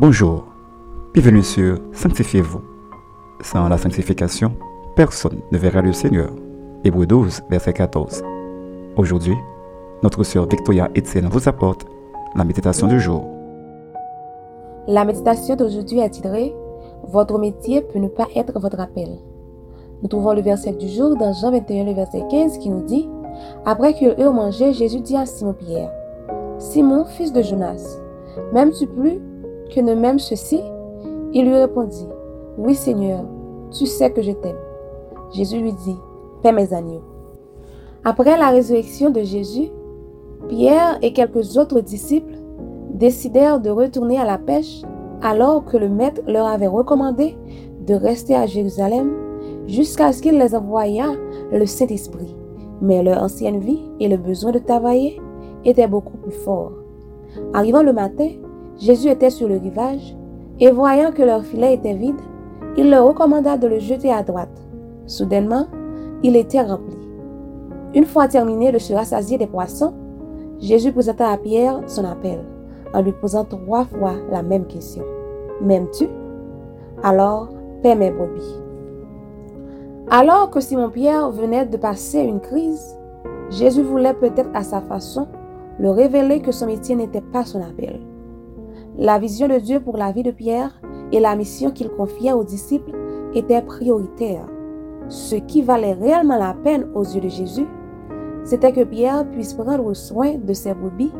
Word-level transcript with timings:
Bonjour, 0.00 0.46
bienvenue 1.12 1.42
sur 1.42 1.76
Sanctifiez-vous. 1.92 2.62
Sans 3.42 3.68
la 3.68 3.76
sanctification, 3.76 4.56
personne 4.96 5.40
ne 5.52 5.58
verra 5.58 5.82
le 5.82 5.92
Seigneur. 5.92 6.30
Hébreu 6.82 7.04
12, 7.04 7.42
verset 7.50 7.74
14. 7.74 8.24
Aujourd'hui, 8.96 9.36
notre 10.02 10.24
sœur 10.24 10.46
Victoria 10.48 10.88
Etienne 10.96 11.28
vous 11.28 11.46
apporte 11.46 11.84
la 12.34 12.42
méditation 12.42 12.86
du 12.86 12.98
jour. 13.00 13.28
La 14.88 15.04
méditation 15.04 15.56
d'aujourd'hui 15.56 15.98
est 15.98 16.10
titrée 16.10 16.54
Votre 17.04 17.38
métier 17.38 17.82
peut 17.82 17.98
ne 17.98 18.08
pas 18.08 18.28
être 18.34 18.58
votre 18.58 18.80
appel. 18.80 19.18
Nous 20.02 20.08
trouvons 20.08 20.32
le 20.32 20.40
verset 20.40 20.72
du 20.72 20.88
jour 20.88 21.16
dans 21.16 21.34
Jean 21.34 21.50
21, 21.50 21.84
le 21.84 21.92
verset 21.92 22.22
15 22.30 22.58
qui 22.58 22.70
nous 22.70 22.82
dit 22.82 23.10
Après 23.66 23.92
qu'ils 23.92 24.14
eurent 24.18 24.32
mangé, 24.32 24.72
Jésus 24.72 25.00
dit 25.00 25.16
à 25.16 25.26
Simon-Pierre 25.26 25.92
Simon, 26.58 27.04
fils 27.04 27.32
de 27.32 27.42
Jonas, 27.42 27.98
m'aimes-tu 28.54 28.86
plus 28.86 29.20
que 29.74 29.80
ne 29.80 29.94
m'aime 29.94 30.18
ceci? 30.18 30.60
Il 31.32 31.46
lui 31.46 31.56
répondit 31.56 32.06
Oui, 32.58 32.74
Seigneur, 32.74 33.24
tu 33.70 33.86
sais 33.86 34.10
que 34.10 34.22
je 34.22 34.32
t'aime. 34.32 34.58
Jésus 35.32 35.60
lui 35.60 35.72
dit 35.72 35.96
Paix 36.42 36.52
mes 36.52 36.72
agneaux. 36.74 37.02
Après 38.04 38.36
la 38.36 38.50
résurrection 38.50 39.10
de 39.10 39.22
Jésus, 39.22 39.70
Pierre 40.48 40.98
et 41.02 41.12
quelques 41.12 41.56
autres 41.56 41.80
disciples 41.80 42.34
décidèrent 42.94 43.60
de 43.60 43.70
retourner 43.70 44.18
à 44.18 44.24
la 44.24 44.38
pêche 44.38 44.82
alors 45.22 45.64
que 45.64 45.76
le 45.76 45.88
maître 45.88 46.20
leur 46.26 46.46
avait 46.46 46.66
recommandé 46.66 47.36
de 47.86 47.94
rester 47.94 48.34
à 48.34 48.46
Jérusalem 48.46 49.12
jusqu'à 49.66 50.12
ce 50.12 50.20
qu'il 50.20 50.38
les 50.38 50.54
envoyât 50.54 51.14
le 51.52 51.64
Saint-Esprit. 51.64 52.36
Mais 52.80 53.02
leur 53.02 53.22
ancienne 53.22 53.60
vie 53.60 53.80
et 54.00 54.08
le 54.08 54.16
besoin 54.16 54.50
de 54.50 54.58
travailler 54.58 55.20
étaient 55.64 55.86
beaucoup 55.86 56.16
plus 56.16 56.32
forts. 56.32 56.72
Arrivant 57.54 57.82
le 57.82 57.92
matin, 57.92 58.28
Jésus 58.82 59.10
était 59.10 59.30
sur 59.30 59.46
le 59.46 59.58
rivage 59.58 60.16
et 60.58 60.72
voyant 60.72 61.12
que 61.12 61.22
leur 61.22 61.44
filet 61.44 61.74
était 61.74 61.94
vide, 61.94 62.20
il 62.76 62.90
leur 62.90 63.06
recommanda 63.06 63.56
de 63.56 63.68
le 63.68 63.78
jeter 63.78 64.12
à 64.12 64.24
droite. 64.24 64.60
Soudainement, 65.06 65.66
il 66.24 66.34
était 66.34 66.62
rempli. 66.62 66.96
Une 67.94 68.06
fois 68.06 68.26
terminé 68.26 68.72
de 68.72 68.78
se 68.78 68.92
rassasier 68.92 69.38
des 69.38 69.46
poissons, 69.46 69.94
Jésus 70.58 70.90
présenta 70.90 71.30
à 71.30 71.36
Pierre 71.36 71.80
son 71.86 72.04
appel 72.04 72.40
en 72.92 73.02
lui 73.02 73.12
posant 73.12 73.44
trois 73.44 73.84
fois 73.84 74.14
la 74.32 74.42
même 74.42 74.66
question. 74.66 75.04
M'aimes-tu? 75.60 76.08
Alors, 77.04 77.50
paie 77.84 77.94
mes 77.94 78.10
brebis. 78.10 78.60
Alors 80.10 80.50
que 80.50 80.58
Simon-Pierre 80.58 81.30
venait 81.30 81.66
de 81.66 81.76
passer 81.76 82.18
une 82.18 82.40
crise, 82.40 82.98
Jésus 83.48 83.82
voulait 83.82 84.12
peut-être 84.12 84.50
à 84.54 84.64
sa 84.64 84.80
façon 84.80 85.28
le 85.78 85.90
révéler 85.90 86.40
que 86.40 86.50
son 86.50 86.66
métier 86.66 86.96
n'était 86.96 87.20
pas 87.20 87.44
son 87.44 87.62
appel. 87.62 88.00
La 88.98 89.18
vision 89.18 89.48
de 89.48 89.58
Dieu 89.58 89.80
pour 89.80 89.96
la 89.96 90.12
vie 90.12 90.22
de 90.22 90.30
Pierre 90.30 90.78
et 91.12 91.20
la 91.20 91.34
mission 91.34 91.70
qu'il 91.70 91.88
confiait 91.88 92.34
aux 92.34 92.44
disciples 92.44 92.92
étaient 93.32 93.62
prioritaires. 93.62 94.46
Ce 95.08 95.34
qui 95.34 95.62
valait 95.62 95.94
réellement 95.94 96.36
la 96.36 96.54
peine 96.54 96.86
aux 96.94 97.02
yeux 97.02 97.22
de 97.22 97.28
Jésus, 97.28 97.66
c'était 98.44 98.72
que 98.72 98.84
Pierre 98.84 99.24
puisse 99.30 99.54
prendre 99.54 99.94
soin 99.94 100.34
de 100.34 100.52
ses 100.52 100.74
brebis, 100.74 101.12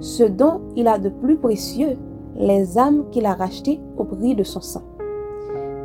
ce 0.00 0.24
dont 0.24 0.62
il 0.76 0.88
a 0.88 0.98
de 0.98 1.10
plus 1.10 1.36
précieux, 1.36 1.98
les 2.36 2.78
âmes 2.78 3.04
qu'il 3.10 3.26
a 3.26 3.34
rachetées 3.34 3.80
au 3.98 4.04
prix 4.04 4.34
de 4.34 4.42
son 4.42 4.62
sang. 4.62 4.82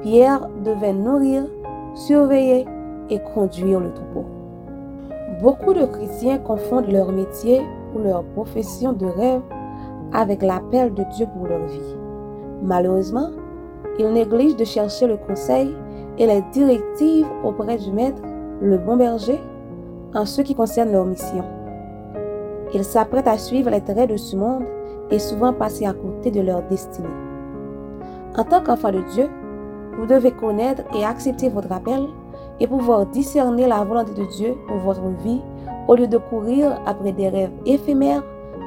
Pierre 0.03 0.47
devait 0.63 0.93
nourrir, 0.93 1.43
surveiller 1.95 2.65
et 3.09 3.19
conduire 3.33 3.81
le 3.81 3.93
troupeau. 3.93 4.25
Beaucoup 5.41 5.73
de 5.73 5.85
chrétiens 5.85 6.37
confondent 6.37 6.91
leur 6.91 7.11
métier 7.11 7.61
ou 7.93 7.99
leur 7.99 8.23
profession 8.23 8.93
de 8.93 9.05
rêve 9.05 9.41
avec 10.13 10.41
l'appel 10.41 10.93
de 10.93 11.03
Dieu 11.15 11.25
pour 11.35 11.47
leur 11.47 11.65
vie. 11.67 11.95
Malheureusement, 12.61 13.29
ils 13.99 14.11
négligent 14.11 14.55
de 14.55 14.65
chercher 14.65 15.07
le 15.07 15.17
conseil 15.17 15.75
et 16.17 16.25
les 16.25 16.41
directives 16.53 17.27
auprès 17.43 17.77
du 17.77 17.91
maître, 17.91 18.21
le 18.61 18.77
bon 18.77 18.97
berger, 18.97 19.39
en 20.13 20.25
ce 20.25 20.41
qui 20.41 20.55
concerne 20.55 20.91
leur 20.91 21.05
mission. 21.05 21.43
Ils 22.73 22.83
s'apprêtent 22.83 23.27
à 23.27 23.37
suivre 23.37 23.69
les 23.69 23.81
traits 23.81 24.09
de 24.09 24.17
ce 24.17 24.35
monde 24.35 24.63
et 25.11 25.19
souvent 25.19 25.53
passer 25.53 25.85
à 25.85 25.93
côté 25.93 26.31
de 26.31 26.41
leur 26.41 26.63
destinée. 26.63 27.07
En 28.37 28.43
tant 28.43 28.61
qu'enfant 28.61 28.91
de 28.91 29.01
Dieu, 29.13 29.29
vous 29.97 30.05
devez 30.05 30.31
connaître 30.31 30.83
et 30.95 31.05
accepter 31.05 31.49
votre 31.49 31.71
appel 31.71 32.07
et 32.59 32.67
pouvoir 32.67 33.05
discerner 33.05 33.67
la 33.67 33.83
volonté 33.83 34.13
de 34.13 34.25
Dieu 34.25 34.55
pour 34.67 34.77
votre 34.77 35.07
vie 35.23 35.41
au 35.87 35.95
lieu 35.95 36.07
de 36.07 36.17
courir 36.17 36.81
après 36.85 37.11
des 37.11 37.29
rêves 37.29 37.51
éphémères 37.65 38.23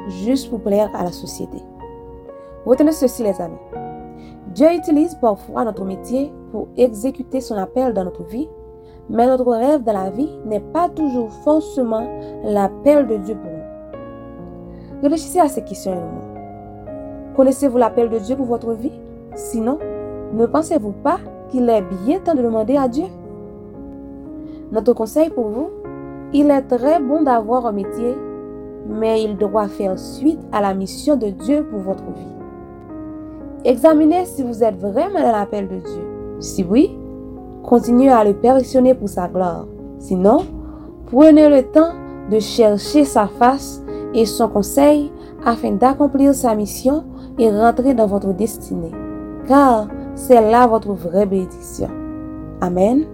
juste 0.08 0.50
pour 0.50 0.60
plaire 0.60 0.90
à 0.94 1.04
la 1.04 1.12
société. 1.12 1.58
Retenez 2.66 2.92
ceci 2.92 3.22
les 3.22 3.40
amis. 3.40 3.56
Dieu 4.54 4.72
utilise 4.74 5.14
parfois 5.16 5.64
notre 5.64 5.84
métier 5.84 6.32
pour 6.50 6.68
exécuter 6.76 7.40
son 7.40 7.56
appel 7.56 7.92
dans 7.94 8.04
notre 8.04 8.24
vie, 8.24 8.48
mais 9.08 9.26
notre 9.26 9.52
rêve 9.52 9.84
dans 9.84 9.92
la 9.92 10.10
vie 10.10 10.30
n'est 10.44 10.60
pas 10.60 10.88
toujours 10.88 11.30
forcément 11.44 12.06
l'appel 12.44 13.06
de 13.06 13.16
Dieu 13.18 13.34
pour 13.36 13.50
nous. 13.50 15.02
Réfléchissez 15.02 15.40
à 15.40 15.48
ces 15.48 15.62
questions 15.62 16.02
Connaissez-vous 17.36 17.78
l'appel 17.78 18.10
de 18.10 18.18
Dieu 18.18 18.34
pour 18.34 18.46
votre 18.46 18.72
vie? 18.72 18.98
Sinon, 19.36 19.78
ne 20.32 20.44
pensez-vous 20.46 20.90
pas 20.90 21.18
qu'il 21.50 21.70
est 21.70 21.84
bien 22.04 22.18
temps 22.18 22.34
de 22.34 22.42
demander 22.42 22.76
à 22.76 22.88
Dieu? 22.88 23.06
Notre 24.72 24.92
conseil 24.92 25.30
pour 25.30 25.48
vous, 25.48 25.70
il 26.32 26.50
est 26.50 26.62
très 26.62 27.00
bon 27.00 27.22
d'avoir 27.22 27.66
un 27.66 27.72
métier, 27.72 28.16
mais 28.86 29.22
il 29.22 29.36
doit 29.36 29.68
faire 29.68 29.98
suite 29.98 30.40
à 30.52 30.60
la 30.60 30.74
mission 30.74 31.16
de 31.16 31.28
Dieu 31.28 31.66
pour 31.70 31.80
votre 31.80 32.04
vie. 32.04 32.38
Examinez 33.64 34.24
si 34.24 34.42
vous 34.42 34.62
êtes 34.62 34.78
vraiment 34.78 35.20
dans 35.20 35.32
l'appel 35.32 35.68
de 35.68 35.76
Dieu. 35.76 36.36
Si 36.40 36.64
oui, 36.64 36.96
continuez 37.64 38.10
à 38.10 38.24
le 38.24 38.34
perfectionner 38.34 38.94
pour 38.94 39.08
sa 39.08 39.28
gloire. 39.28 39.66
Sinon, 39.98 40.38
prenez 41.10 41.48
le 41.48 41.62
temps 41.64 41.92
de 42.30 42.38
chercher 42.38 43.04
sa 43.04 43.26
face 43.26 43.82
et 44.14 44.24
son 44.26 44.48
conseil 44.48 45.10
afin 45.44 45.72
d'accomplir 45.72 46.34
sa 46.34 46.54
mission 46.54 47.04
et 47.38 47.50
rentrer 47.50 47.94
dans 47.94 48.06
votre 48.06 48.32
destinée. 48.32 48.92
Car 49.46 49.88
c'est 50.14 50.40
là 50.40 50.66
votre 50.66 50.92
vraie 50.92 51.26
bénédiction. 51.26 51.88
Amen. 52.60 53.04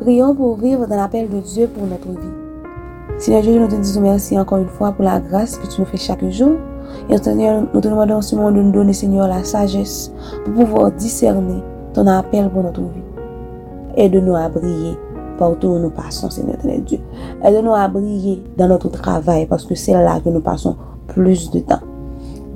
Prions 0.00 0.34
pour 0.34 0.56
vivre 0.56 0.86
dans 0.86 0.96
l'appel 0.96 1.28
de 1.28 1.38
Dieu 1.38 1.68
pour 1.68 1.86
notre 1.86 2.08
vie. 2.08 2.41
Seigneur 3.22 3.44
Jésus, 3.44 3.60
nous 3.60 3.68
te 3.68 3.76
disons 3.76 4.00
merci 4.00 4.36
encore 4.36 4.58
une 4.58 4.66
fois 4.66 4.90
pour 4.90 5.04
la 5.04 5.20
grâce 5.20 5.56
que 5.56 5.68
tu 5.68 5.80
nous 5.80 5.86
fais 5.86 5.96
chaque 5.96 6.28
jour. 6.28 6.54
Et 7.08 7.16
Seigneur, 7.18 7.62
nous 7.72 7.80
te 7.80 7.86
demandons 7.86 8.20
ce 8.20 8.34
moment 8.34 8.50
de 8.50 8.60
nous 8.60 8.72
donner, 8.72 8.92
Seigneur, 8.92 9.28
la 9.28 9.44
sagesse 9.44 10.12
pour 10.44 10.52
pouvoir 10.54 10.90
discerner 10.90 11.62
ton 11.94 12.08
appel 12.08 12.50
pour 12.50 12.64
notre 12.64 12.80
vie. 12.80 13.04
Aide-nous 13.96 14.34
à 14.34 14.48
briller 14.48 14.98
partout 15.38 15.68
où 15.68 15.78
nous 15.78 15.90
passons, 15.90 16.30
Seigneur 16.30 16.56
Dieu. 16.84 16.98
Aide-nous 17.44 17.72
à 17.72 17.86
briller 17.86 18.42
dans 18.58 18.66
notre 18.66 18.90
travail 18.90 19.46
parce 19.46 19.66
que 19.66 19.76
c'est 19.76 19.92
là 19.92 20.18
que 20.18 20.28
nous 20.28 20.40
passons 20.40 20.76
plus 21.06 21.48
de 21.52 21.60
temps. 21.60 21.78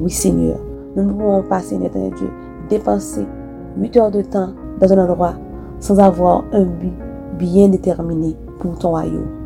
Oui, 0.01 0.11
Seigneur, 0.11 0.59
nous 0.97 1.05
ne 1.05 1.13
pouvons 1.13 1.43
pas, 1.45 1.61
Seigneur 1.61 1.93
Dieu, 1.93 2.29
dépenser 2.69 3.25
8 3.77 3.97
heures 3.99 4.11
de 4.11 4.23
temps 4.23 4.49
dans 4.81 4.93
un 4.93 4.99
endroit 4.99 5.35
sans 5.79 6.01
avoir 6.01 6.43
un 6.53 6.65
but 6.65 6.93
bien 7.39 7.69
déterminé 7.69 8.35
pour 8.59 8.77
ton 8.81 8.89
royaume. 8.89 9.46